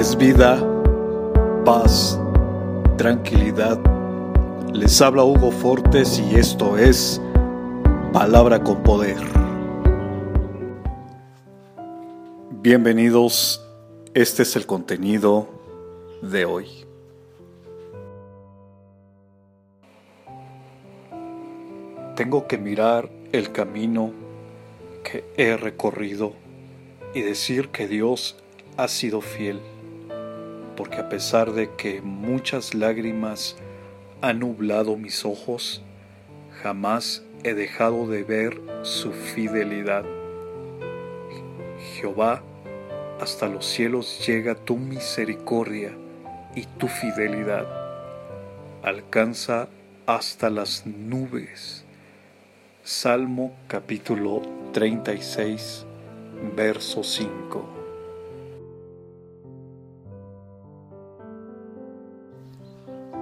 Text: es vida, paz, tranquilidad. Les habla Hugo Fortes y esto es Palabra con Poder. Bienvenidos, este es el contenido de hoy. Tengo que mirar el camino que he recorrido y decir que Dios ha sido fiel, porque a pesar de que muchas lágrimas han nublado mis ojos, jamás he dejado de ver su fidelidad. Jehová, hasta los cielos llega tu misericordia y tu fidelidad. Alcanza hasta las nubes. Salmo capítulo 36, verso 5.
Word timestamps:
es 0.00 0.16
vida, 0.16 0.58
paz, 1.62 2.18
tranquilidad. 2.96 3.78
Les 4.72 4.98
habla 5.02 5.24
Hugo 5.24 5.50
Fortes 5.50 6.18
y 6.18 6.36
esto 6.36 6.78
es 6.78 7.20
Palabra 8.10 8.64
con 8.64 8.82
Poder. 8.82 9.18
Bienvenidos, 12.62 13.62
este 14.14 14.44
es 14.44 14.56
el 14.56 14.64
contenido 14.64 15.50
de 16.22 16.46
hoy. 16.46 16.66
Tengo 22.16 22.46
que 22.46 22.56
mirar 22.56 23.10
el 23.32 23.52
camino 23.52 24.12
que 25.04 25.26
he 25.36 25.58
recorrido 25.58 26.32
y 27.12 27.20
decir 27.20 27.68
que 27.68 27.86
Dios 27.86 28.36
ha 28.78 28.88
sido 28.88 29.20
fiel, 29.20 29.60
porque 30.80 30.96
a 30.96 31.10
pesar 31.10 31.52
de 31.52 31.68
que 31.76 32.00
muchas 32.00 32.72
lágrimas 32.72 33.54
han 34.22 34.38
nublado 34.38 34.96
mis 34.96 35.26
ojos, 35.26 35.82
jamás 36.62 37.22
he 37.44 37.52
dejado 37.52 38.06
de 38.06 38.24
ver 38.24 38.58
su 38.80 39.12
fidelidad. 39.12 40.06
Jehová, 41.92 42.42
hasta 43.20 43.46
los 43.46 43.66
cielos 43.66 44.26
llega 44.26 44.54
tu 44.54 44.78
misericordia 44.78 45.92
y 46.54 46.64
tu 46.64 46.88
fidelidad. 46.88 47.66
Alcanza 48.82 49.68
hasta 50.06 50.48
las 50.48 50.86
nubes. 50.86 51.84
Salmo 52.84 53.52
capítulo 53.68 54.40
36, 54.72 55.84
verso 56.56 57.04
5. 57.04 57.79